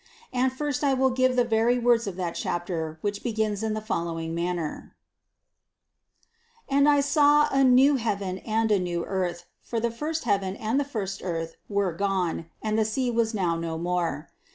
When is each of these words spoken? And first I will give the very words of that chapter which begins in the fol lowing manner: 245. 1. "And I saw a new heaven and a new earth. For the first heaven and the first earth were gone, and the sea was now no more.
And 0.33 0.51
first 0.51 0.83
I 0.83 0.95
will 0.95 1.11
give 1.11 1.35
the 1.35 1.43
very 1.43 1.77
words 1.77 2.07
of 2.07 2.15
that 2.15 2.33
chapter 2.33 2.97
which 3.01 3.21
begins 3.21 3.61
in 3.61 3.75
the 3.75 3.81
fol 3.81 4.05
lowing 4.05 4.33
manner: 4.33 4.95
245. 6.71 6.75
1. 6.75 6.77
"And 6.79 6.89
I 6.89 7.01
saw 7.01 7.47
a 7.51 7.63
new 7.63 7.97
heaven 7.97 8.39
and 8.39 8.71
a 8.71 8.79
new 8.79 9.05
earth. 9.05 9.45
For 9.61 9.79
the 9.79 9.91
first 9.91 10.23
heaven 10.23 10.55
and 10.55 10.79
the 10.79 10.83
first 10.85 11.21
earth 11.23 11.55
were 11.69 11.93
gone, 11.93 12.49
and 12.63 12.79
the 12.79 12.83
sea 12.83 13.11
was 13.11 13.35
now 13.35 13.55
no 13.57 13.77
more. 13.77 14.29